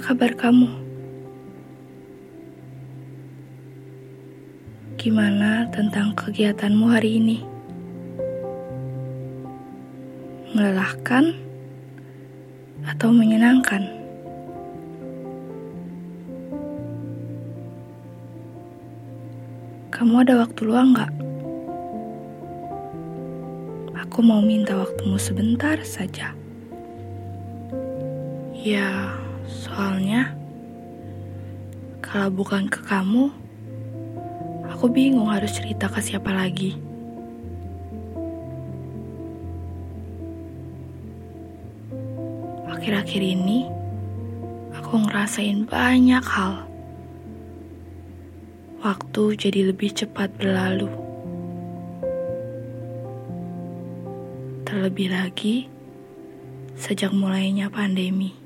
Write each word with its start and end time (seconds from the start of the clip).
kabar 0.00 0.32
kamu? 0.40 0.64
Gimana 4.96 5.68
tentang 5.68 6.16
kegiatanmu 6.16 6.88
hari 6.88 7.20
ini? 7.20 7.44
Melelahkan 10.56 11.36
atau 12.88 13.12
menyenangkan? 13.12 13.84
Kamu 19.92 20.24
ada 20.24 20.40
waktu 20.40 20.60
luang 20.64 20.96
gak? 20.96 21.12
Aku 24.08 24.24
mau 24.24 24.40
minta 24.40 24.72
waktumu 24.72 25.20
sebentar 25.20 25.76
saja. 25.84 26.32
Ya, 28.64 29.12
soalnya 29.44 30.32
kalau 32.14 32.30
bukan 32.30 32.70
ke 32.70 32.78
kamu, 32.86 33.26
aku 34.70 34.86
bingung 34.86 35.34
harus 35.34 35.50
cerita 35.58 35.90
ke 35.90 35.98
siapa 35.98 36.30
lagi. 36.30 36.78
Akhir-akhir 42.70 43.18
ini, 43.18 43.66
aku 44.78 45.08
ngerasain 45.08 45.66
banyak 45.66 46.22
hal. 46.22 46.70
Waktu 48.84 49.22
jadi 49.40 49.72
lebih 49.72 49.96
cepat 49.96 50.28
berlalu. 50.38 50.92
Terlebih 54.68 55.08
lagi, 55.10 55.66
sejak 56.76 57.10
mulainya 57.10 57.72
pandemi. 57.72 58.43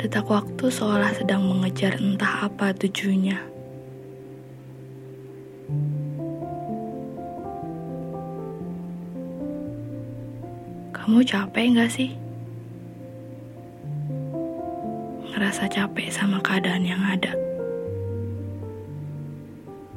Detak 0.00 0.32
waktu 0.32 0.72
seolah 0.72 1.12
sedang 1.12 1.44
mengejar 1.44 1.92
entah 2.00 2.48
apa 2.48 2.72
tujuannya. 2.72 3.36
Kamu 10.96 11.20
capek 11.20 11.76
gak 11.76 11.92
sih? 11.92 12.16
Ngerasa 15.36 15.68
capek 15.68 16.08
sama 16.08 16.40
keadaan 16.40 16.88
yang 16.88 17.04
ada. 17.04 17.36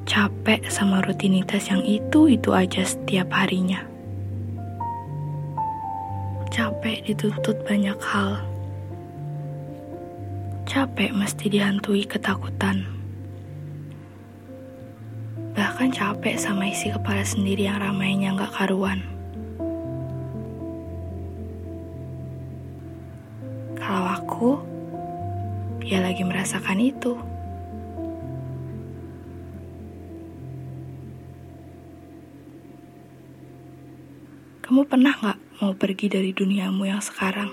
Capek 0.04 0.68
sama 0.68 1.00
rutinitas 1.08 1.72
yang 1.72 1.80
itu-itu 1.80 2.52
aja 2.52 2.84
setiap 2.84 3.32
harinya. 3.32 3.80
Capek 6.52 7.08
dituntut 7.08 7.56
banyak 7.64 7.96
hal 8.04 8.44
capek 10.64 11.12
mesti 11.12 11.52
dihantui 11.52 12.08
ketakutan. 12.08 12.88
Bahkan 15.54 15.92
capek 15.92 16.40
sama 16.40 16.72
isi 16.72 16.90
kepala 16.90 17.22
sendiri 17.22 17.68
yang 17.68 17.84
ramainya 17.84 18.34
nggak 18.34 18.56
karuan. 18.56 19.04
Kalau 23.76 24.08
aku, 24.08 24.52
ya 25.84 26.00
lagi 26.00 26.24
merasakan 26.24 26.80
itu. 26.80 27.14
Kamu 34.64 34.88
pernah 34.88 35.12
nggak 35.12 35.40
mau 35.60 35.76
pergi 35.76 36.08
dari 36.08 36.32
duniamu 36.32 36.88
yang 36.88 37.04
sekarang? 37.04 37.52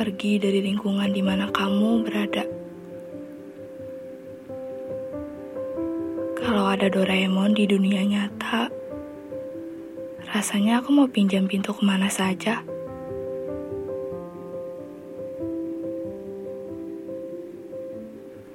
Pergi 0.00 0.40
dari 0.40 0.64
lingkungan 0.64 1.12
di 1.12 1.20
mana 1.20 1.52
kamu 1.52 2.08
berada. 2.08 2.40
Kalau 6.40 6.72
ada 6.72 6.88
Doraemon 6.88 7.52
di 7.52 7.68
dunia 7.68 8.00
nyata, 8.08 8.72
rasanya 10.32 10.80
aku 10.80 10.96
mau 10.96 11.04
pinjam 11.04 11.44
pintu 11.44 11.76
ke 11.76 11.84
mana 11.84 12.08
saja. 12.08 12.64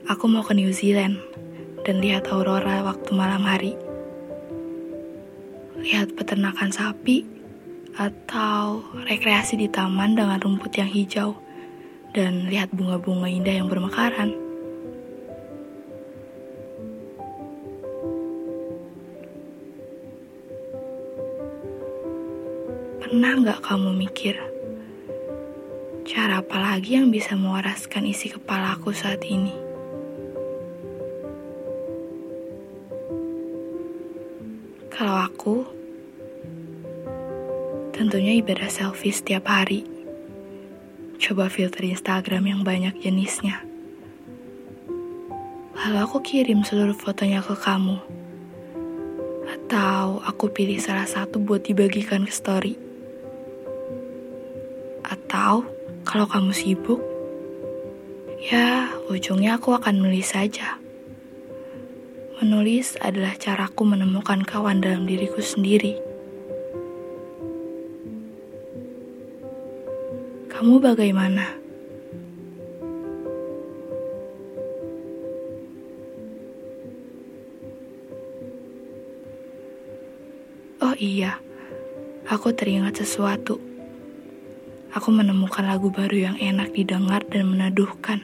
Aku 0.10 0.26
mau 0.26 0.42
ke 0.42 0.58
New 0.58 0.74
Zealand 0.74 1.22
dan 1.86 2.02
lihat 2.02 2.26
aurora 2.34 2.82
waktu 2.82 3.14
malam 3.14 3.46
hari. 3.46 3.78
Lihat 5.78 6.18
peternakan 6.18 6.74
sapi 6.74 7.35
atau 7.96 8.84
rekreasi 9.08 9.56
di 9.56 9.72
taman 9.72 10.20
dengan 10.20 10.36
rumput 10.40 10.76
yang 10.76 10.92
hijau 10.92 11.40
dan 12.12 12.52
lihat 12.52 12.72
bunga-bunga 12.76 13.32
indah 13.32 13.56
yang 13.56 13.68
bermekaran. 13.72 14.36
Pernah 23.00 23.32
nggak 23.48 23.64
kamu 23.64 23.96
mikir, 23.96 24.36
cara 26.04 26.44
apa 26.44 26.58
lagi 26.60 27.00
yang 27.00 27.08
bisa 27.08 27.40
mewaraskan 27.40 28.12
isi 28.12 28.28
kepalaku 28.28 28.92
saat 28.92 29.24
ini? 29.24 29.65
Tentunya 37.96 38.36
ibadah 38.44 38.68
selfie 38.68 39.16
setiap 39.16 39.48
hari. 39.48 39.88
Coba 41.16 41.48
filter 41.48 41.88
Instagram 41.88 42.44
yang 42.44 42.62
banyak 42.68 43.00
jenisnya. 43.00 43.64
Lalu 45.80 45.98
aku 46.04 46.20
kirim 46.20 46.68
seluruh 46.68 46.92
fotonya 46.92 47.40
ke 47.40 47.56
kamu. 47.56 47.96
Atau 49.48 50.20
aku 50.28 50.52
pilih 50.52 50.76
salah 50.76 51.08
satu 51.08 51.40
buat 51.40 51.64
dibagikan 51.64 52.28
ke 52.28 52.36
story. 52.36 52.76
Atau 55.08 55.64
kalau 56.04 56.28
kamu 56.28 56.52
sibuk, 56.52 57.00
ya 58.44 58.92
ujungnya 59.08 59.56
aku 59.56 59.72
akan 59.72 60.04
menulis 60.04 60.36
saja. 60.36 60.84
Menulis 62.44 63.00
adalah 63.00 63.40
caraku 63.40 63.88
menemukan 63.88 64.44
kawan 64.44 64.84
dalam 64.84 65.08
diriku 65.08 65.40
sendiri. 65.40 66.05
Kamu 70.56 70.80
bagaimana? 70.80 71.44
Oh 80.80 80.96
iya, 80.96 81.44
aku 82.32 82.56
teringat 82.56 83.04
sesuatu. 83.04 83.60
Aku 84.96 85.12
menemukan 85.12 85.68
lagu 85.68 85.92
baru 85.92 86.32
yang 86.32 86.40
enak 86.40 86.72
didengar 86.72 87.28
dan 87.28 87.52
meneduhkan. 87.52 88.24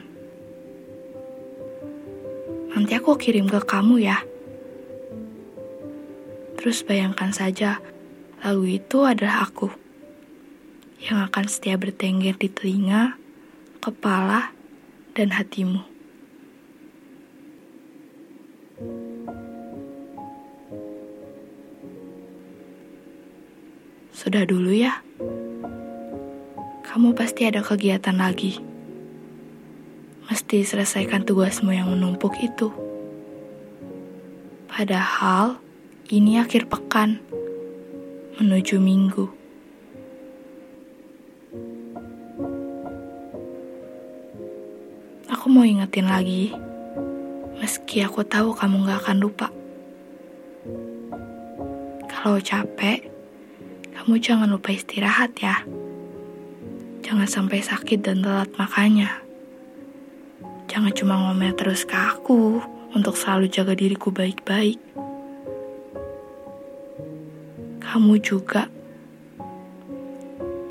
Nanti 2.72 2.96
aku 2.96 3.20
kirim 3.20 3.44
ke 3.44 3.60
kamu 3.60 4.08
ya. 4.08 4.24
Terus 6.56 6.80
bayangkan 6.80 7.28
saja, 7.28 7.76
lagu 8.40 8.64
itu 8.64 9.04
adalah 9.04 9.44
aku 9.44 9.81
yang 11.02 11.26
akan 11.26 11.50
setia 11.50 11.74
bertengger 11.74 12.38
di 12.38 12.46
telinga, 12.46 13.18
kepala, 13.82 14.54
dan 15.18 15.34
hatimu. 15.34 15.82
Sudah 24.14 24.46
dulu 24.46 24.70
ya. 24.70 25.02
Kamu 26.86 27.18
pasti 27.18 27.50
ada 27.50 27.66
kegiatan 27.66 28.14
lagi. 28.14 28.62
Mesti 30.30 30.62
selesaikan 30.62 31.26
tugasmu 31.26 31.74
yang 31.74 31.90
menumpuk 31.90 32.38
itu. 32.38 32.70
Padahal 34.70 35.58
ini 36.14 36.38
akhir 36.38 36.70
pekan 36.70 37.18
menuju 38.38 38.78
minggu. 38.78 39.41
Aku 45.32 45.48
mau 45.48 45.64
ingetin 45.64 46.12
lagi, 46.12 46.52
meski 47.56 48.04
aku 48.04 48.20
tahu 48.20 48.52
kamu 48.52 48.84
gak 48.84 49.00
akan 49.00 49.16
lupa. 49.16 49.48
Kalau 52.04 52.36
capek, 52.36 53.08
kamu 53.96 54.20
jangan 54.20 54.52
lupa 54.52 54.76
istirahat 54.76 55.32
ya. 55.40 55.64
Jangan 57.00 57.24
sampai 57.24 57.64
sakit 57.64 58.04
dan 58.04 58.20
telat 58.20 58.52
makanya. 58.60 59.24
Jangan 60.68 60.92
cuma 60.92 61.16
ngomel 61.16 61.56
terus 61.56 61.88
ke 61.88 61.96
aku 61.96 62.60
untuk 62.92 63.16
selalu 63.16 63.48
jaga 63.48 63.72
diriku 63.72 64.12
baik-baik. 64.12 64.76
Kamu 67.80 68.20
juga 68.20 68.68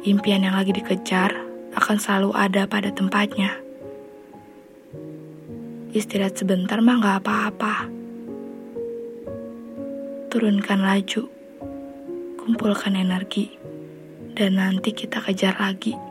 Impian 0.02 0.42
yang 0.42 0.58
lagi 0.58 0.74
dikejar 0.74 1.34
akan 1.78 1.98
selalu 2.02 2.34
ada 2.34 2.66
pada 2.66 2.90
tempatnya. 2.90 3.61
Istirahat 5.92 6.40
sebentar 6.40 6.80
mah 6.80 7.04
gak 7.04 7.20
apa-apa. 7.20 7.92
Turunkan 10.32 10.88
laju, 10.88 11.28
kumpulkan 12.40 12.96
energi, 12.96 13.52
dan 14.32 14.56
nanti 14.56 14.96
kita 14.96 15.20
kejar 15.20 15.60
lagi. 15.60 16.11